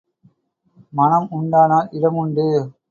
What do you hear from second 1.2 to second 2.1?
உண்டானால்